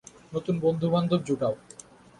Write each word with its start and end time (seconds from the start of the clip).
নতুন 0.33 0.55
বন্ধু-বান্ধব 0.59 1.19
জুটাও। 1.23 1.53